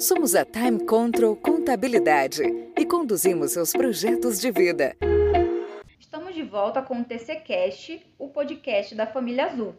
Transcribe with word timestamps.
Somos 0.00 0.34
a 0.34 0.46
Time 0.46 0.86
Control 0.86 1.36
Contabilidade 1.36 2.42
e 2.74 2.86
conduzimos 2.86 3.52
seus 3.52 3.70
projetos 3.70 4.40
de 4.40 4.50
vida. 4.50 4.96
Estamos 5.98 6.34
de 6.34 6.42
volta 6.42 6.80
com 6.80 7.02
o 7.02 7.04
TCcast, 7.04 8.02
o 8.18 8.30
podcast 8.30 8.94
da 8.94 9.06
família 9.06 9.44
Azul. 9.44 9.74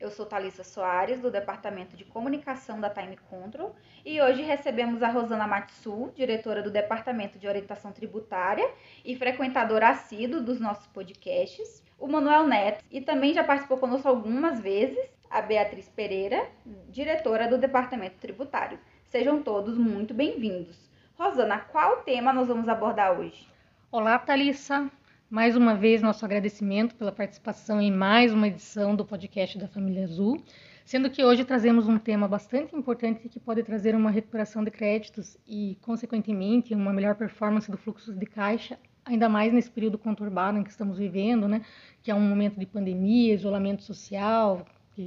Eu 0.00 0.10
sou 0.10 0.24
Thalissa 0.24 0.64
Soares, 0.64 1.20
do 1.20 1.30
Departamento 1.30 1.94
de 1.94 2.06
Comunicação 2.06 2.80
da 2.80 2.88
Time 2.88 3.18
Control, 3.28 3.76
e 4.02 4.18
hoje 4.18 4.40
recebemos 4.40 5.02
a 5.02 5.10
Rosana 5.10 5.46
Matsu, 5.46 6.10
diretora 6.14 6.62
do 6.62 6.70
Departamento 6.70 7.38
de 7.38 7.46
Orientação 7.46 7.92
Tributária 7.92 8.66
e 9.04 9.14
frequentadora 9.14 9.90
assíduo 9.90 10.40
dos 10.40 10.58
nossos 10.58 10.86
podcasts, 10.86 11.82
o 11.98 12.08
Manuel 12.08 12.46
Neto, 12.46 12.82
e 12.90 13.02
também 13.02 13.34
já 13.34 13.44
participou 13.44 13.76
conosco 13.76 14.08
algumas 14.08 14.58
vezes, 14.58 14.98
a 15.28 15.42
Beatriz 15.42 15.86
Pereira, 15.88 16.48
diretora 16.88 17.46
do 17.46 17.58
Departamento 17.58 18.16
Tributário. 18.18 18.78
Sejam 19.08 19.40
todos 19.40 19.78
muito 19.78 20.12
bem-vindos. 20.12 20.76
Rosana, 21.16 21.58
qual 21.58 21.98
tema 21.98 22.32
nós 22.32 22.48
vamos 22.48 22.68
abordar 22.68 23.18
hoje? 23.18 23.46
Olá, 23.90 24.18
Thalissa. 24.18 24.90
Mais 25.30 25.56
uma 25.56 25.76
vez, 25.76 26.02
nosso 26.02 26.24
agradecimento 26.24 26.94
pela 26.96 27.12
participação 27.12 27.80
em 27.80 27.90
mais 27.90 28.32
uma 28.32 28.48
edição 28.48 28.96
do 28.96 29.04
podcast 29.04 29.56
da 29.58 29.68
Família 29.68 30.04
Azul, 30.04 30.42
sendo 30.84 31.08
que 31.08 31.24
hoje 31.24 31.44
trazemos 31.44 31.88
um 31.88 31.98
tema 31.98 32.26
bastante 32.26 32.74
importante 32.74 33.28
que 33.28 33.38
pode 33.38 33.62
trazer 33.62 33.94
uma 33.94 34.10
recuperação 34.10 34.64
de 34.64 34.72
créditos 34.72 35.38
e, 35.46 35.78
consequentemente, 35.82 36.74
uma 36.74 36.92
melhor 36.92 37.14
performance 37.14 37.70
do 37.70 37.78
fluxo 37.78 38.12
de 38.12 38.26
caixa, 38.26 38.76
ainda 39.04 39.28
mais 39.28 39.52
nesse 39.52 39.70
período 39.70 39.96
conturbado 39.96 40.58
em 40.58 40.64
que 40.64 40.70
estamos 40.70 40.98
vivendo, 40.98 41.46
né, 41.46 41.62
que 42.02 42.10
é 42.10 42.14
um 42.14 42.20
momento 42.20 42.58
de 42.58 42.66
pandemia, 42.66 43.34
isolamento 43.34 43.84
social, 43.84 44.66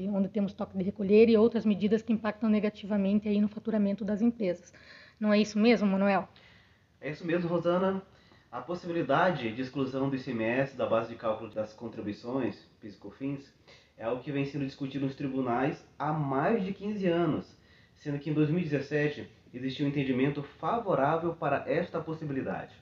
onde 0.10 0.30
temos 0.30 0.54
toque 0.54 0.78
de 0.78 0.84
recolher 0.84 1.30
e 1.30 1.38
outras 1.38 1.66
medidas 1.66 2.02
que 2.02 2.14
impactam 2.14 2.50
negativamente 2.50 3.28
aí 3.28 3.42
no 3.42 3.48
faturamento 3.48 4.06
das 4.06 4.22
empresas. 4.22 4.74
Não 5.20 5.34
é 5.34 5.40
isso 5.40 5.60
mesmo, 5.60 5.88
Manuel? 5.88 6.28
É 7.02 7.10
isso 7.10 7.26
mesmo, 7.26 7.50
Rosana. 7.50 8.02
A 8.52 8.62
possibilidade 8.62 9.54
de 9.54 9.62
exclusão 9.62 10.10
do 10.10 10.16
ICMS 10.16 10.76
da 10.76 10.86
base 10.86 11.10
de 11.10 11.16
cálculo 11.16 11.50
das 11.52 11.74
contribuições, 11.74 12.66
PIS 12.82 12.96
e 12.96 12.98
COFINS, 12.98 13.54
é 13.98 14.06
algo 14.06 14.24
que 14.24 14.32
vem 14.32 14.46
sendo 14.46 14.66
discutido 14.66 15.06
nos 15.06 15.16
tribunais 15.16 15.86
há 16.00 16.12
mais 16.12 16.66
de 16.66 16.74
15 16.74 17.06
anos, 17.08 17.58
sendo 17.96 18.18
que 18.18 18.30
em 18.30 18.34
2017 18.34 19.30
existiu 19.54 19.86
um 19.86 19.90
entendimento 19.90 20.42
favorável 20.42 21.34
para 21.34 21.70
esta 21.70 22.00
possibilidade. 22.00 22.74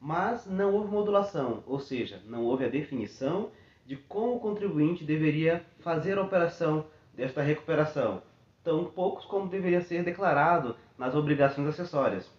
Mas 0.00 0.46
não 0.46 0.74
houve 0.74 0.90
modulação, 0.90 1.62
ou 1.66 1.78
seja, 1.78 2.22
não 2.26 2.44
houve 2.44 2.64
a 2.64 2.68
definição 2.68 3.50
de 3.88 3.96
como 3.96 4.36
o 4.36 4.40
contribuinte 4.40 5.02
deveria 5.02 5.64
fazer 5.80 6.16
a 6.16 6.22
operação 6.22 6.86
desta 7.12 7.42
recuperação, 7.42 8.22
tão 8.62 8.84
poucos 8.84 9.24
como 9.24 9.48
deveria 9.48 9.80
ser 9.80 10.04
declarado 10.04 10.76
nas 10.96 11.16
obrigações 11.16 11.66
acessórias. 11.66 12.30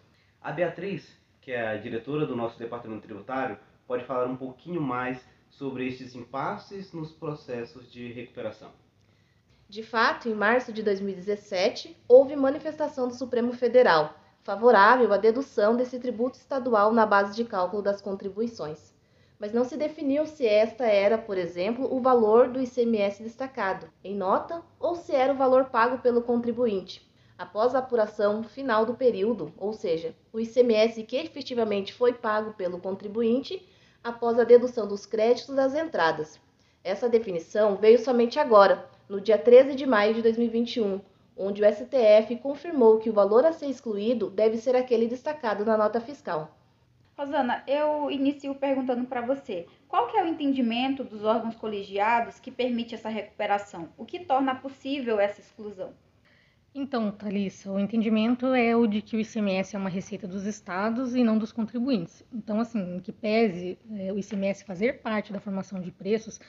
A 0.42 0.54
Beatriz 0.54 1.20
que 1.50 1.54
é 1.54 1.68
a 1.68 1.78
diretora 1.78 2.28
do 2.28 2.36
nosso 2.36 2.60
departamento 2.60 3.02
tributário, 3.02 3.58
pode 3.88 4.04
falar 4.06 4.28
um 4.28 4.36
pouquinho 4.36 4.80
mais 4.80 5.20
sobre 5.50 5.88
estes 5.88 6.14
impasses 6.14 6.94
nos 6.94 7.12
processos 7.12 7.92
de 7.92 8.12
recuperação. 8.12 8.72
De 9.68 9.82
fato, 9.82 10.30
em 10.30 10.36
março 10.36 10.72
de 10.72 10.84
2017, 10.84 11.98
houve 12.08 12.36
manifestação 12.36 13.08
do 13.08 13.16
Supremo 13.16 13.52
Federal 13.52 14.14
favorável 14.44 15.12
à 15.12 15.18
dedução 15.18 15.76
desse 15.76 16.00
tributo 16.00 16.38
estadual 16.38 16.94
na 16.94 17.06
base 17.06 17.36
de 17.36 17.44
cálculo 17.44 17.82
das 17.82 18.00
contribuições. 18.00 18.94
Mas 19.40 19.54
não 19.54 19.64
se 19.64 19.78
definiu 19.78 20.26
se 20.26 20.46
esta 20.46 20.86
era, 20.86 21.18
por 21.18 21.38
exemplo, 21.38 21.88
o 21.96 22.02
valor 22.02 22.50
do 22.50 22.62
ICMS 22.62 23.24
destacado 23.24 23.90
em 24.04 24.14
nota 24.14 24.62
ou 24.78 24.96
se 24.96 25.16
era 25.16 25.32
o 25.32 25.38
valor 25.38 25.66
pago 25.70 26.00
pelo 26.00 26.22
contribuinte, 26.22 27.10
após 27.38 27.74
a 27.74 27.80
apuração 27.80 28.44
final 28.44 28.86
do 28.86 28.96
período, 28.96 29.54
ou 29.58 29.72
seja, 29.72 30.14
o 30.34 30.42
ICMS 30.42 31.04
que 31.04 31.16
efetivamente 31.16 31.94
foi 31.94 32.12
pago 32.12 32.52
pelo 32.52 32.82
contribuinte 32.82 33.66
após 34.04 34.38
a 34.38 34.44
dedução 34.44 34.86
dos 34.86 35.06
créditos 35.06 35.56
das 35.56 35.74
entradas. 35.74 36.38
Essa 36.84 37.08
definição 37.08 37.78
veio 37.78 37.98
somente 37.98 38.40
agora, 38.40 38.90
no 39.08 39.22
dia 39.22 39.38
13 39.38 39.74
de 39.74 39.86
maio 39.86 40.16
de 40.16 40.22
2021, 40.22 41.00
onde 41.38 41.64
o 41.64 41.66
STF 41.66 42.36
confirmou 42.44 43.00
que 43.00 43.10
o 43.10 43.14
valor 43.14 43.46
a 43.46 43.54
ser 43.54 43.68
excluído 43.68 44.30
deve 44.30 44.58
ser 44.58 44.76
aquele 44.76 45.08
destacado 45.08 45.64
na 45.64 45.78
nota 45.78 46.02
fiscal. 46.02 46.59
Rosana, 47.20 47.62
eu 47.68 48.10
inicio 48.10 48.56
perguntando 48.56 49.04
para 49.04 49.20
você, 49.20 49.68
qual 49.90 50.08
que 50.08 50.16
é 50.16 50.24
o 50.24 50.28
entendimento 50.28 51.04
dos 51.04 51.26
órgãos 51.26 51.54
colegiados 51.54 52.40
que 52.40 52.50
permite 52.50 52.96
essa 52.96 53.10
recuperação? 53.10 53.90
O 53.98 54.06
que 54.06 54.20
torna 54.20 54.56
possível 54.56 55.20
essa 55.20 55.42
exclusão? 55.42 55.92
Então, 56.74 57.12
Thalissa, 57.12 57.70
o 57.70 57.78
entendimento 57.78 58.54
é 58.54 58.74
o 58.74 58.88
de 58.88 59.02
que 59.02 59.18
o 59.18 59.20
ICMS 59.20 59.76
é 59.76 59.80
uma 59.80 59.90
receita 59.90 60.26
dos 60.26 60.46
estados 60.46 61.14
e 61.14 61.22
não 61.22 61.38
dos 61.38 61.52
contribuintes. 61.52 62.24
Então, 62.32 62.62
assim, 62.62 63.02
que 63.02 63.12
pese 63.12 63.78
é, 63.98 64.14
o 64.14 64.18
ICMS 64.18 64.64
fazer 64.64 65.02
parte 65.02 65.34
da 65.34 65.42
formação 65.42 65.82
de 65.82 65.92
preços, 65.92 66.40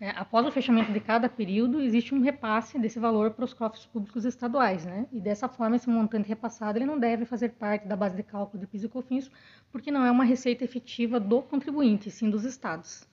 é, 0.00 0.10
após 0.10 0.46
o 0.46 0.52
fechamento 0.52 0.92
de 0.92 1.00
cada 1.00 1.28
período, 1.28 1.80
existe 1.80 2.14
um 2.14 2.20
repasse 2.20 2.78
desse 2.78 3.00
valor 3.00 3.32
para 3.32 3.44
os 3.44 3.52
cofres 3.52 3.84
públicos 3.84 4.24
estaduais, 4.24 4.84
né? 4.84 5.06
E 5.10 5.20
dessa 5.20 5.48
forma, 5.48 5.74
esse 5.74 5.88
montante 5.90 6.28
repassado 6.28 6.78
ele 6.78 6.86
não 6.86 6.98
deve 6.98 7.24
fazer 7.24 7.50
parte 7.50 7.86
da 7.86 7.96
base 7.96 8.14
de 8.14 8.22
cálculo 8.22 8.60
de 8.60 8.66
PIS 8.68 8.84
e 8.84 8.88
COFINS, 8.88 9.30
porque 9.72 9.90
não 9.90 10.06
é 10.06 10.10
uma 10.10 10.22
receita 10.22 10.62
efetiva 10.62 11.18
do 11.18 11.42
contribuinte, 11.42 12.12
sim 12.12 12.30
dos 12.30 12.44
estados. 12.44 13.08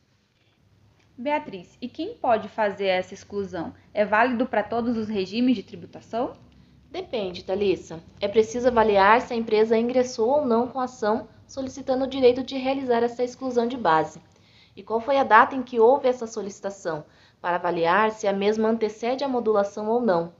Beatriz, 1.17 1.75
e 1.81 1.87
quem 1.87 2.13
pode 2.13 2.49
fazer 2.49 2.87
essa 2.87 3.13
exclusão? 3.13 3.73
É 3.91 4.05
válido 4.05 4.45
para 4.45 4.61
todos 4.61 4.95
os 4.95 5.07
regimes 5.07 5.55
de 5.55 5.63
tributação? 5.63 6.35
Depende, 6.91 7.43
Thalissa. 7.43 7.99
É 8.21 8.27
preciso 8.27 8.67
avaliar 8.67 9.21
se 9.21 9.33
a 9.33 9.37
empresa 9.37 9.77
ingressou 9.77 10.29
ou 10.29 10.45
não 10.45 10.67
com 10.67 10.79
a 10.79 10.83
ação 10.83 11.27
solicitando 11.47 12.05
o 12.05 12.09
direito 12.09 12.43
de 12.43 12.57
realizar 12.57 13.01
essa 13.01 13.23
exclusão 13.23 13.67
de 13.67 13.77
base. 13.77 14.19
E 14.75 14.83
qual 14.83 14.99
foi 14.99 15.17
a 15.17 15.23
data 15.23 15.55
em 15.55 15.63
que 15.63 15.79
houve 15.79 16.07
essa 16.07 16.27
solicitação, 16.27 17.05
para 17.41 17.55
avaliar 17.55 18.11
se 18.11 18.27
a 18.27 18.33
mesma 18.33 18.69
antecede 18.69 19.23
a 19.23 19.27
modulação 19.27 19.87
ou 19.87 20.01
não. 20.01 20.33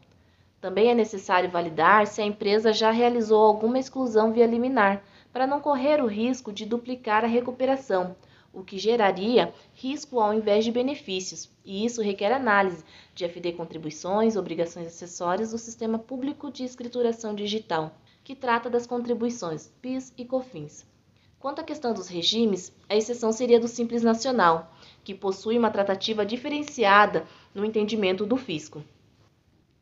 Também 0.59 0.89
é 0.89 0.93
necessário 0.95 1.49
validar 1.49 2.07
se 2.07 2.21
a 2.21 2.25
empresa 2.25 2.73
já 2.73 2.91
realizou 2.91 3.45
alguma 3.45 3.79
exclusão 3.79 4.33
via 4.33 4.45
liminar, 4.45 5.03
para 5.31 5.45
não 5.47 5.61
correr 5.61 6.01
o 6.01 6.07
risco 6.07 6.51
de 6.51 6.65
duplicar 6.65 7.23
a 7.23 7.27
recuperação 7.27 8.15
o 8.55 8.63
que 8.63 8.79
geraria 8.79 9.53
risco 9.73 10.19
ao 10.19 10.33
invés 10.33 10.63
de 10.63 10.71
benefícios, 10.71 11.51
e 11.63 11.85
isso 11.85 12.01
requer 12.01 12.31
análise 12.31 12.83
de 13.13 13.25
FD 13.25 13.51
contribuições, 13.51 14.37
obrigações 14.37 14.87
acessórias 14.87 15.51
do 15.51 15.57
Sistema 15.57 15.99
Público 15.99 16.49
de 16.49 16.63
Escrituração 16.63 17.35
Digital, 17.35 17.93
que 18.23 18.33
trata 18.33 18.69
das 18.69 18.87
contribuições 18.87 19.69
PIS 19.81 20.13
e 20.17 20.23
COFINS. 20.23 20.94
Quanto 21.39 21.61
à 21.61 21.63
questão 21.63 21.93
dos 21.93 22.07
regimes, 22.07 22.75
a 22.89 22.95
exceção 22.95 23.31
seria 23.31 23.59
do 23.59 23.67
Simples 23.67 24.03
Nacional, 24.03 24.71
que 25.03 25.13
possui 25.13 25.57
uma 25.57 25.69
tratativa 25.69 26.25
diferenciada 26.25 27.25
no 27.53 27.63
entendimento 27.63 28.25
do 28.25 28.37
fisco. 28.37 28.83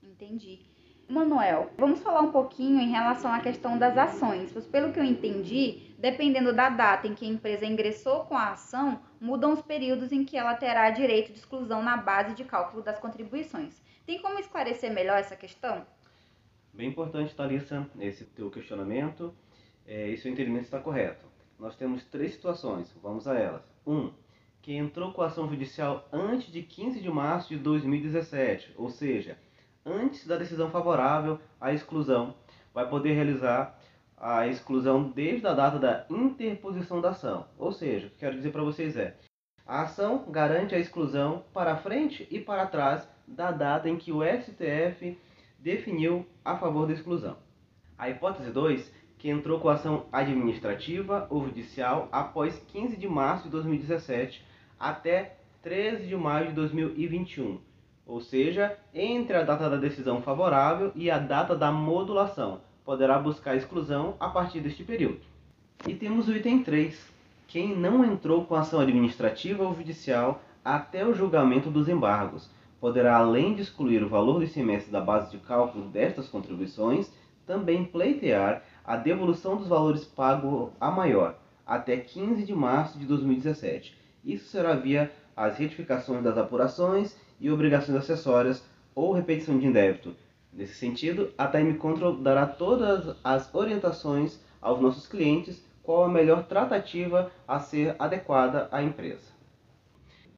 Entendi. 0.01 0.59
Manuel, 1.07 1.69
vamos 1.77 1.99
falar 1.99 2.21
um 2.21 2.31
pouquinho 2.31 2.79
em 2.79 2.89
relação 2.89 3.31
à 3.31 3.39
questão 3.39 3.77
das 3.77 3.97
ações, 3.97 4.51
pois 4.51 4.65
pelo 4.65 4.91
que 4.91 4.99
eu 4.99 5.03
entendi, 5.03 5.93
Dependendo 6.03 6.51
da 6.51 6.67
data 6.67 7.07
em 7.07 7.15
que 7.15 7.23
a 7.23 7.29
empresa 7.29 7.65
ingressou 7.65 8.25
com 8.25 8.35
a 8.35 8.51
ação, 8.51 8.99
mudam 9.21 9.53
os 9.53 9.61
períodos 9.61 10.11
em 10.11 10.25
que 10.25 10.35
ela 10.35 10.53
terá 10.53 10.89
direito 10.89 11.31
de 11.31 11.39
exclusão 11.39 11.81
na 11.81 11.95
base 11.95 12.35
de 12.35 12.43
cálculo 12.43 12.83
das 12.83 12.99
contribuições. 12.99 13.81
Tem 14.05 14.21
como 14.21 14.37
esclarecer 14.37 14.91
melhor 14.91 15.17
essa 15.17 15.37
questão? 15.37 15.87
Bem 16.73 16.89
importante, 16.89 17.33
Thalissa, 17.33 17.89
esse 18.01 18.25
teu 18.25 18.51
questionamento. 18.51 19.33
É, 19.87 20.09
e 20.09 20.17
seu 20.17 20.29
entendimento 20.29 20.65
está 20.65 20.77
correto. 20.77 21.25
Nós 21.63 21.77
temos 21.77 22.03
três 22.03 22.33
situações, 22.33 22.93
vamos 23.01 23.25
a 23.25 23.39
elas. 23.39 23.63
Um, 23.87 24.11
quem 24.61 24.79
entrou 24.79 25.13
com 25.13 25.21
ação 25.21 25.47
judicial 25.47 26.05
antes 26.11 26.51
de 26.51 26.61
15 26.61 26.99
de 26.99 27.09
março 27.09 27.47
de 27.47 27.57
2017, 27.57 28.73
ou 28.77 28.89
seja, 28.89 29.37
antes 29.85 30.27
da 30.27 30.35
decisão 30.35 30.69
favorável 30.69 31.39
à 31.61 31.71
exclusão, 31.71 32.35
vai 32.73 32.89
poder 32.89 33.13
realizar 33.13 33.79
a 34.17 34.45
exclusão 34.45 35.09
desde 35.09 35.47
a 35.47 35.53
data 35.53 35.79
da 35.79 36.05
interposição 36.09 36.99
da 36.99 37.11
ação. 37.11 37.47
Ou 37.57 37.71
seja, 37.71 38.07
o 38.07 38.09
que 38.09 38.17
quero 38.17 38.35
dizer 38.35 38.51
para 38.51 38.61
vocês 38.61 38.97
é: 38.97 39.15
a 39.65 39.83
ação 39.83 40.29
garante 40.29 40.75
a 40.75 40.79
exclusão 40.79 41.45
para 41.53 41.77
frente 41.77 42.27
e 42.29 42.41
para 42.41 42.67
trás 42.67 43.07
da 43.25 43.51
data 43.51 43.87
em 43.87 43.95
que 43.95 44.11
o 44.11 44.19
STF 44.21 45.17
definiu 45.57 46.27
a 46.43 46.57
favor 46.57 46.85
da 46.85 46.91
exclusão. 46.91 47.37
A 47.97 48.09
hipótese 48.09 48.51
2, 48.51 49.02
que 49.23 49.29
entrou 49.29 49.57
com 49.57 49.69
ação 49.69 50.03
administrativa 50.11 51.27
ou 51.29 51.45
judicial 51.45 52.09
após 52.11 52.61
15 52.73 52.97
de 52.97 53.07
março 53.07 53.45
de 53.45 53.51
2017 53.51 54.45
até 54.77 55.37
13 55.61 56.07
de 56.07 56.15
maio 56.17 56.49
de 56.49 56.53
2021, 56.55 57.57
ou 58.05 58.19
seja, 58.19 58.77
entre 58.93 59.37
a 59.37 59.43
data 59.43 59.69
da 59.69 59.77
decisão 59.77 60.21
favorável 60.21 60.91
e 60.93 61.09
a 61.09 61.17
data 61.17 61.55
da 61.55 61.71
modulação, 61.71 62.59
poderá 62.83 63.17
buscar 63.17 63.55
exclusão 63.55 64.17
a 64.19 64.27
partir 64.27 64.59
deste 64.59 64.83
período. 64.83 65.21
E 65.87 65.93
temos 65.93 66.27
o 66.27 66.35
item 66.35 66.61
3. 66.61 67.09
Quem 67.47 67.73
não 67.73 68.03
entrou 68.03 68.43
com 68.43 68.55
ação 68.55 68.81
administrativa 68.81 69.63
ou 69.63 69.73
judicial 69.73 70.41
até 70.65 71.07
o 71.07 71.13
julgamento 71.13 71.71
dos 71.71 71.87
embargos 71.87 72.49
poderá, 72.77 73.15
além 73.15 73.55
de 73.55 73.61
excluir 73.61 74.03
o 74.03 74.09
valor 74.09 74.39
do 74.39 74.43
ICMS 74.43 74.91
da 74.91 74.99
base 74.99 75.31
de 75.31 75.37
cálculo 75.37 75.85
destas 75.85 76.27
contribuições, 76.27 77.09
também 77.45 77.85
pleitear 77.85 78.63
a 78.83 78.97
devolução 78.97 79.57
dos 79.57 79.67
valores 79.67 80.03
pagos 80.03 80.71
a 80.79 80.91
maior 80.91 81.39
até 81.65 81.97
15 81.97 82.43
de 82.43 82.53
março 82.53 82.99
de 82.99 83.05
2017. 83.05 83.97
Isso 84.23 84.49
será 84.49 84.75
via 84.75 85.11
as 85.35 85.57
retificações 85.57 86.23
das 86.23 86.37
apurações 86.37 87.17
e 87.39 87.49
obrigações 87.49 87.97
acessórias 87.97 88.63
ou 88.93 89.13
repetição 89.13 89.57
de 89.57 89.67
indébito. 89.67 90.15
Nesse 90.51 90.75
sentido, 90.75 91.31
a 91.37 91.47
Time 91.47 91.73
Control 91.75 92.17
dará 92.17 92.45
todas 92.45 93.15
as 93.23 93.53
orientações 93.55 94.39
aos 94.61 94.79
nossos 94.79 95.07
clientes 95.07 95.65
qual 95.81 96.03
a 96.03 96.09
melhor 96.09 96.45
tratativa 96.45 97.31
a 97.47 97.59
ser 97.59 97.95
adequada 97.99 98.69
à 98.71 98.83
empresa. 98.83 99.33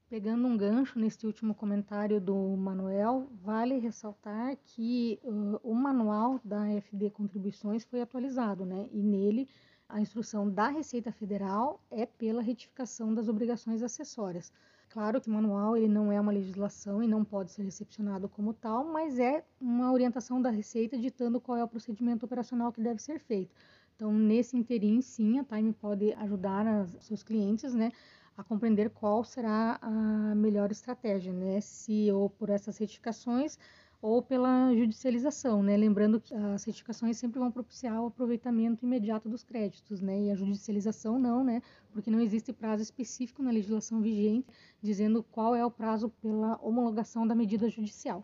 Pegando 0.09 0.47
um 0.47 0.55
gancho 0.55 0.97
neste 0.97 1.27
último 1.27 1.53
comentário 1.53 2.21
do 2.21 2.35
Manuel, 2.55 3.27
vale 3.65 3.79
ressaltar 3.79 4.55
que 4.63 5.19
uh, 5.23 5.59
o 5.63 5.73
manual 5.73 6.39
da 6.43 6.67
FD 6.81 7.09
Contribuições 7.09 7.83
foi 7.83 7.99
atualizado, 7.99 8.63
né? 8.63 8.87
E 8.91 9.01
nele 9.01 9.49
a 9.89 9.99
instrução 9.99 10.47
da 10.47 10.67
Receita 10.67 11.11
Federal 11.11 11.81
é 11.89 12.05
pela 12.05 12.43
retificação 12.43 13.11
das 13.11 13.27
obrigações 13.27 13.81
acessórias. 13.81 14.53
Claro 14.89 15.19
que 15.19 15.29
o 15.29 15.33
manual 15.33 15.75
ele 15.75 15.87
não 15.87 16.11
é 16.11 16.21
uma 16.21 16.31
legislação 16.31 17.01
e 17.01 17.07
não 17.07 17.25
pode 17.25 17.51
ser 17.51 17.63
recepcionado 17.63 18.29
como 18.29 18.53
tal, 18.53 18.85
mas 18.85 19.17
é 19.17 19.43
uma 19.59 19.91
orientação 19.91 20.39
da 20.39 20.51
Receita 20.51 20.95
ditando 20.95 21.41
qual 21.41 21.57
é 21.57 21.63
o 21.63 21.67
procedimento 21.67 22.23
operacional 22.23 22.71
que 22.71 22.81
deve 22.81 23.01
ser 23.01 23.19
feito. 23.19 23.55
Então, 23.95 24.13
nesse 24.13 24.55
interim, 24.55 25.01
sim, 25.01 25.39
a 25.39 25.43
Time 25.43 25.73
pode 25.73 26.13
ajudar 26.13 26.65
os 26.83 27.03
seus 27.03 27.23
clientes, 27.23 27.73
né, 27.73 27.91
a 28.37 28.43
compreender 28.43 28.89
qual 28.89 29.23
será 29.23 29.77
a 29.81 30.35
melhor 30.35 30.71
estratégia, 30.71 31.31
né, 31.31 31.61
se 31.61 32.11
ou 32.11 32.29
por 32.29 32.49
essas 32.49 32.75
certificações 32.75 33.57
ou 34.01 34.21
pela 34.21 34.71
judicialização, 34.75 35.63
né? 35.63 35.75
Lembrando 35.75 36.21
que 36.21 36.31
as 36.33 36.61
certificações 36.61 37.17
sempre 37.17 37.39
vão 37.39 37.51
propiciar 37.51 37.99
o 38.03 38.07
aproveitamento 38.07 38.85
imediato 38.85 39.27
dos 39.27 39.43
créditos, 39.43 39.99
né? 39.99 40.25
E 40.25 40.31
a 40.31 40.35
judicialização 40.35 41.17
não, 41.17 41.43
né? 41.43 41.61
Porque 41.91 42.11
não 42.11 42.19
existe 42.19 42.53
prazo 42.53 42.83
específico 42.83 43.41
na 43.41 43.49
legislação 43.49 44.01
vigente 44.01 44.47
dizendo 44.79 45.23
qual 45.23 45.55
é 45.55 45.65
o 45.65 45.71
prazo 45.71 46.09
pela 46.21 46.59
homologação 46.61 47.25
da 47.25 47.33
medida 47.33 47.67
judicial. 47.67 48.23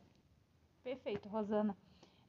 Perfeito, 0.84 1.28
Rosana. 1.28 1.76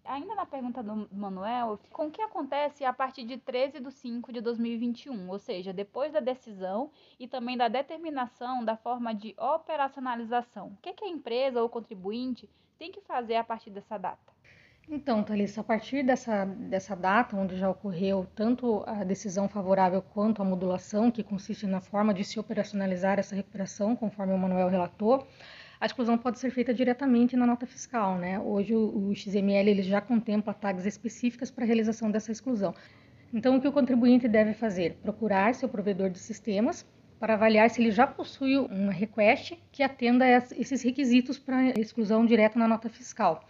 Ainda 0.04 0.34
na 0.34 0.44
pergunta 0.44 0.82
do 0.82 1.08
Manuel, 1.12 1.78
com 1.90 2.06
o 2.06 2.10
que 2.10 2.20
acontece 2.20 2.84
a 2.84 2.93
partir 2.93 3.25
de 3.25 3.38
13 3.38 3.78
de 3.78 3.90
5 3.90 4.32
de 4.32 4.40
2021, 4.40 5.28
ou 5.28 5.38
seja, 5.38 5.72
depois 5.72 6.12
da 6.12 6.19
decisão 6.19 6.90
e 7.20 7.28
também 7.28 7.56
da 7.56 7.69
determinação 7.69 8.64
da 8.64 8.76
forma 8.76 9.14
de 9.14 9.34
operacionalização? 9.38 10.69
O 10.69 10.76
que, 10.82 10.93
que 10.93 11.04
a 11.04 11.08
empresa 11.08 11.62
ou 11.62 11.69
contribuinte 11.69 12.50
tem 12.78 12.90
que 12.90 13.00
fazer 13.00 13.37
a 13.37 13.44
partir 13.44 13.70
dessa 13.70 13.96
data? 13.96 14.32
Então, 14.88 15.22
Thalissa, 15.22 15.60
a 15.60 15.64
partir 15.64 16.02
dessa, 16.02 16.44
dessa 16.44 16.96
data, 16.96 17.37
onde 17.37 17.56
já 17.56 17.70
ocorreu 17.70 18.26
tanto 18.34 18.82
a 18.84 19.05
decisão 19.05 19.48
favorável 19.48 20.02
quanto 20.02 20.43
a 20.43 20.44
modulação, 20.44 21.10
que 21.10 21.22
consiste 21.22 21.66
na 21.66 21.81
forma 21.81 22.12
de 22.12 22.25
se 22.25 22.40
operacionalizar 22.40 23.19
essa 23.19 23.37
recuperação, 23.37 23.94
conforme 23.94 24.34
o 24.34 24.38
Manuel 24.38 24.69
relatou, 24.69 25.25
a 25.82 25.87
exclusão 25.87 26.17
pode 26.17 26.38
ser 26.38 26.52
feita 26.52 26.73
diretamente 26.73 27.37
na 27.37 27.44
nota 27.44 27.67
fiscal. 27.67 28.17
Né? 28.17 28.38
Hoje 28.38 28.73
o, 28.73 29.08
o 29.08 29.14
XML 29.17 29.69
ele 29.69 29.82
já 29.82 30.00
contempla 30.00 30.55
tags 30.55 30.87
específicas 30.87 31.50
para 31.50 31.64
a 31.64 31.67
realização 31.67 32.08
dessa 32.08 32.31
exclusão. 32.31 32.73
Então, 33.34 33.56
o 33.56 33.61
que 33.61 33.67
o 33.67 33.73
contribuinte 33.73 34.29
deve 34.29 34.55
fazer? 34.55 34.96
Procurar 35.02 35.52
seu 35.56 35.69
provedor 35.69 36.08
de 36.08 36.20
sistemas 36.20 36.87
para 37.19 37.34
avaliar 37.34 37.69
se 37.69 37.81
ele 37.81 37.90
já 37.90 38.06
possui 38.06 38.58
uma 38.58 38.93
request 38.93 39.58
que 39.73 39.82
atenda 39.82 40.25
esses 40.56 40.82
requisitos 40.82 41.37
para 41.37 41.70
exclusão 41.70 42.25
direta 42.25 42.56
na 42.61 42.69
nota 42.69 42.88
fiscal. 42.88 43.44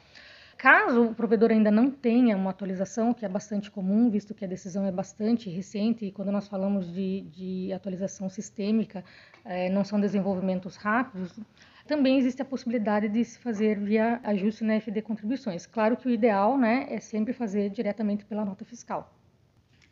Caso 0.56 1.08
o 1.08 1.14
provedor 1.14 1.50
ainda 1.50 1.70
não 1.70 1.90
tenha 1.90 2.34
uma 2.34 2.49
atualização, 2.49 3.12
que 3.12 3.26
é 3.26 3.29
bastante 3.29 3.70
comum, 3.70 4.08
visto 4.08 4.32
que 4.32 4.44
a 4.44 4.49
decisão 4.49 4.87
é 4.87 4.93
bastante 4.93 5.50
recente, 5.50 6.06
e 6.06 6.12
quando 6.12 6.32
nós 6.32 6.49
falamos 6.49 6.90
de, 6.90 7.23
de 7.23 7.73
atualização 7.75 8.31
sistêmica, 8.31 9.05
eh, 9.44 9.69
não 9.69 9.84
são 9.84 10.00
desenvolvimentos 10.00 10.76
rápidos, 10.76 11.38
também 11.87 12.19
existe 12.19 12.40
a 12.40 12.44
possibilidade 12.44 13.08
de 13.08 13.25
se 13.25 13.38
fazer 13.38 13.79
via 13.79 14.20
ajuste 14.23 14.62
na 14.62 14.75
FD 14.81 15.02
contribuições. 15.02 15.67
Claro 15.67 15.96
que 15.96 16.06
o 16.06 16.11
ideal 16.11 16.56
né, 16.56 16.87
é 16.88 17.00
sempre 17.00 17.32
fazer 17.32 17.70
diretamente 17.70 18.25
pela 18.25 18.44
nota 18.44 18.64
fiscal. 18.64 19.12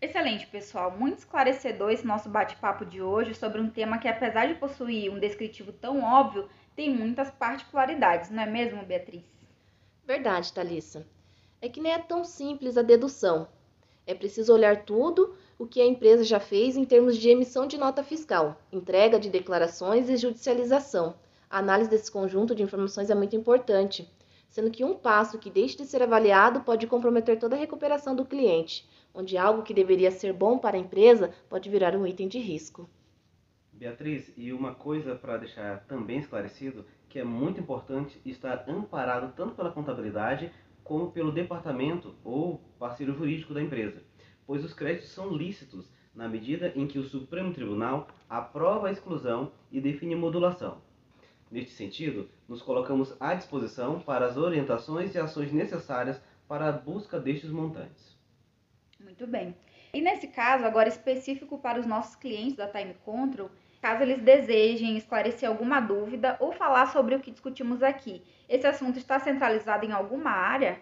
Excelente, 0.00 0.46
pessoal. 0.46 0.96
Muito 0.96 1.18
esclarecedor 1.18 1.90
esse 1.90 2.06
nosso 2.06 2.28
bate-papo 2.28 2.86
de 2.86 3.02
hoje 3.02 3.34
sobre 3.34 3.60
um 3.60 3.68
tema 3.68 3.98
que, 3.98 4.08
apesar 4.08 4.46
de 4.46 4.54
possuir 4.54 5.12
um 5.12 5.18
descritivo 5.18 5.72
tão 5.72 6.02
óbvio, 6.02 6.48
tem 6.74 6.88
muitas 6.88 7.30
particularidades, 7.30 8.30
não 8.30 8.42
é 8.42 8.46
mesmo, 8.46 8.82
Beatriz? 8.84 9.24
Verdade, 10.06 10.52
Thalissa. 10.52 11.06
É 11.60 11.68
que 11.68 11.80
nem 11.80 11.92
é 11.92 11.98
tão 11.98 12.24
simples 12.24 12.78
a 12.78 12.82
dedução. 12.82 13.48
É 14.06 14.14
preciso 14.14 14.54
olhar 14.54 14.84
tudo 14.84 15.36
o 15.58 15.66
que 15.66 15.82
a 15.82 15.86
empresa 15.86 16.24
já 16.24 16.40
fez 16.40 16.76
em 16.76 16.84
termos 16.84 17.18
de 17.18 17.28
emissão 17.28 17.66
de 17.66 17.76
nota 17.76 18.02
fiscal, 18.02 18.58
entrega 18.72 19.20
de 19.20 19.28
declarações 19.28 20.08
e 20.08 20.16
judicialização 20.16 21.14
a 21.50 21.58
análise 21.58 21.90
desse 21.90 22.10
conjunto 22.10 22.54
de 22.54 22.62
informações 22.62 23.10
é 23.10 23.14
muito 23.14 23.34
importante, 23.34 24.08
sendo 24.48 24.70
que 24.70 24.84
um 24.84 24.94
passo 24.94 25.38
que 25.38 25.50
deixe 25.50 25.76
de 25.76 25.84
ser 25.84 26.00
avaliado 26.00 26.60
pode 26.60 26.86
comprometer 26.86 27.40
toda 27.40 27.56
a 27.56 27.58
recuperação 27.58 28.14
do 28.14 28.24
cliente, 28.24 28.88
onde 29.12 29.36
algo 29.36 29.64
que 29.64 29.74
deveria 29.74 30.12
ser 30.12 30.32
bom 30.32 30.58
para 30.58 30.76
a 30.76 30.80
empresa 30.80 31.34
pode 31.48 31.68
virar 31.68 31.96
um 31.96 32.06
item 32.06 32.28
de 32.28 32.38
risco. 32.38 32.88
Beatriz, 33.72 34.32
e 34.36 34.52
uma 34.52 34.74
coisa 34.74 35.16
para 35.16 35.38
deixar 35.38 35.84
também 35.86 36.18
esclarecido, 36.18 36.84
que 37.08 37.18
é 37.18 37.24
muito 37.24 37.60
importante 37.60 38.20
estar 38.24 38.64
amparado 38.68 39.32
tanto 39.34 39.54
pela 39.56 39.72
contabilidade 39.72 40.52
como 40.84 41.10
pelo 41.10 41.32
departamento 41.32 42.14
ou 42.22 42.60
parceiro 42.78 43.12
jurídico 43.14 43.54
da 43.54 43.62
empresa, 43.62 44.02
pois 44.46 44.64
os 44.64 44.72
créditos 44.72 45.10
são 45.10 45.34
lícitos 45.34 45.90
na 46.14 46.28
medida 46.28 46.72
em 46.76 46.86
que 46.86 46.98
o 46.98 47.04
Supremo 47.04 47.52
Tribunal 47.52 48.08
aprova 48.28 48.88
a 48.88 48.92
exclusão 48.92 49.52
e 49.72 49.80
define 49.80 50.14
modulação. 50.14 50.82
Neste 51.50 51.72
sentido, 51.72 52.30
nos 52.48 52.62
colocamos 52.62 53.16
à 53.18 53.34
disposição 53.34 53.98
para 53.98 54.26
as 54.26 54.36
orientações 54.36 55.14
e 55.14 55.18
ações 55.18 55.52
necessárias 55.52 56.20
para 56.46 56.68
a 56.68 56.72
busca 56.72 57.18
destes 57.18 57.50
montantes. 57.50 58.16
Muito 59.00 59.26
bem. 59.26 59.56
E 59.92 60.00
nesse 60.00 60.28
caso, 60.28 60.64
agora 60.64 60.88
específico 60.88 61.58
para 61.58 61.80
os 61.80 61.86
nossos 61.86 62.14
clientes 62.14 62.56
da 62.56 62.68
Time 62.68 62.94
Control, 63.04 63.50
caso 63.82 64.02
eles 64.02 64.22
desejem 64.22 64.96
esclarecer 64.96 65.48
alguma 65.48 65.80
dúvida 65.80 66.36
ou 66.38 66.52
falar 66.52 66.86
sobre 66.86 67.16
o 67.16 67.20
que 67.20 67.32
discutimos 67.32 67.82
aqui, 67.82 68.22
esse 68.48 68.66
assunto 68.66 68.98
está 68.98 69.18
centralizado 69.18 69.84
em 69.84 69.92
alguma 69.92 70.30
área? 70.30 70.80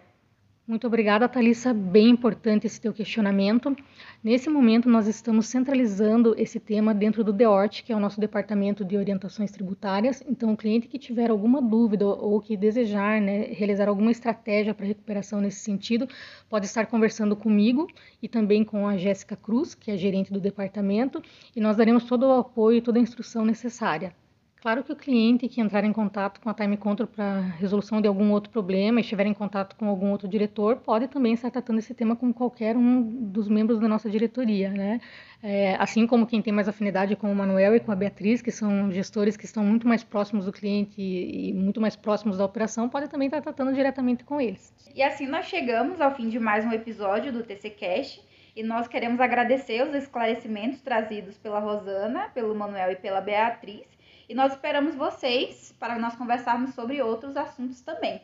Muito 0.69 0.85
obrigada, 0.85 1.27
Thalissa. 1.27 1.73
Bem 1.73 2.09
importante 2.09 2.67
esse 2.67 2.79
teu 2.79 2.93
questionamento. 2.93 3.75
Nesse 4.23 4.51
momento, 4.51 4.87
nós 4.87 5.07
estamos 5.07 5.47
centralizando 5.47 6.35
esse 6.37 6.59
tema 6.59 6.93
dentro 6.93 7.23
do 7.23 7.33
DEORT, 7.33 7.81
que 7.83 7.91
é 7.91 7.95
o 7.95 7.99
nosso 7.99 8.21
departamento 8.21 8.85
de 8.85 8.95
orientações 8.95 9.49
tributárias. 9.49 10.23
Então, 10.27 10.53
o 10.53 10.55
cliente 10.55 10.87
que 10.87 10.99
tiver 10.99 11.31
alguma 11.31 11.59
dúvida 11.59 12.05
ou 12.05 12.39
que 12.39 12.55
desejar 12.55 13.19
né, 13.19 13.45
realizar 13.45 13.89
alguma 13.89 14.11
estratégia 14.11 14.75
para 14.75 14.85
recuperação 14.85 15.41
nesse 15.41 15.61
sentido, 15.61 16.07
pode 16.47 16.67
estar 16.67 16.85
conversando 16.85 17.35
comigo 17.35 17.87
e 18.21 18.27
também 18.27 18.63
com 18.63 18.87
a 18.87 18.95
Jéssica 18.95 19.35
Cruz, 19.35 19.73
que 19.73 19.89
é 19.89 19.97
gerente 19.97 20.31
do 20.31 20.39
departamento, 20.39 21.19
e 21.55 21.59
nós 21.59 21.77
daremos 21.77 22.03
todo 22.03 22.27
o 22.27 22.33
apoio 22.33 22.77
e 22.77 22.81
toda 22.81 22.99
a 22.99 23.01
instrução 23.01 23.43
necessária. 23.43 24.13
Claro 24.61 24.83
que 24.83 24.91
o 24.91 24.95
cliente 24.95 25.47
que 25.47 25.61
entrar 25.61 25.85
em 25.85 25.93
contato 25.93 26.41
com 26.41 26.49
a 26.49 26.53
Time 26.53 26.75
Control 26.75 27.07
para 27.07 27.39
resolução 27.39 28.01
de 28.01 28.09
algum 28.09 28.29
outro 28.31 28.51
problema 28.51 28.99
e 28.99 29.01
estiver 29.01 29.25
em 29.25 29.33
contato 29.33 29.73
com 29.77 29.87
algum 29.87 30.11
outro 30.11 30.27
diretor, 30.27 30.77
pode 30.77 31.07
também 31.07 31.33
estar 31.33 31.49
tratando 31.49 31.79
esse 31.79 31.93
tema 31.93 32.13
com 32.13 32.33
qualquer 32.33 32.75
um 32.75 33.01
dos 33.01 33.47
membros 33.47 33.79
da 33.79 33.87
nossa 33.87 34.09
diretoria, 34.09 34.69
né? 34.69 34.99
É, 35.41 35.75
assim 35.75 36.05
como 36.05 36.27
quem 36.27 36.41
tem 36.41 36.51
mais 36.51 36.67
afinidade 36.67 37.15
com 37.15 37.31
o 37.31 37.35
Manuel 37.35 37.73
e 37.73 37.79
com 37.79 37.93
a 37.93 37.95
Beatriz, 37.95 38.41
que 38.41 38.51
são 38.51 38.91
gestores 38.91 39.37
que 39.37 39.45
estão 39.45 39.63
muito 39.63 39.87
mais 39.87 40.03
próximos 40.03 40.43
do 40.43 40.51
cliente 40.51 41.01
e, 41.01 41.53
muito 41.53 41.79
mais 41.79 41.95
próximos 41.95 42.37
da 42.37 42.43
operação, 42.43 42.89
pode 42.89 43.07
também 43.07 43.27
estar 43.27 43.41
tratando 43.41 43.73
diretamente 43.73 44.25
com 44.25 44.41
eles. 44.41 44.73
E 44.93 45.01
assim 45.01 45.25
nós 45.25 45.45
chegamos 45.45 46.01
ao 46.01 46.13
fim 46.13 46.27
de 46.27 46.37
mais 46.37 46.65
um 46.65 46.73
episódio 46.73 47.31
do 47.31 47.43
TC 47.43 47.69
Cast. 47.69 48.27
E 48.55 48.63
nós 48.63 48.89
queremos 48.89 49.21
agradecer 49.21 49.87
os 49.87 49.95
esclarecimentos 49.95 50.81
trazidos 50.81 51.37
pela 51.37 51.59
Rosana, 51.59 52.27
pelo 52.33 52.53
Manuel 52.53 52.91
e 52.91 52.95
pela 52.97 53.21
Beatriz 53.21 53.87
e 54.29 54.35
nós 54.35 54.53
esperamos 54.53 54.93
vocês 54.93 55.75
para 55.79 55.97
nós 55.97 56.15
conversarmos 56.15 56.75
sobre 56.75 57.01
outros 57.01 57.35
assuntos 57.35 57.81
também. 57.81 58.21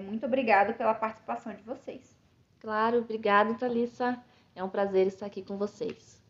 Muito 0.00 0.24
obrigada 0.24 0.72
pela 0.72 0.94
participação 0.94 1.52
de 1.52 1.62
vocês. 1.62 2.16
Claro, 2.60 2.98
obrigada, 2.98 3.52
Thalissa. 3.54 4.16
É 4.54 4.62
um 4.62 4.68
prazer 4.68 5.08
estar 5.08 5.26
aqui 5.26 5.42
com 5.42 5.58
vocês. 5.58 6.22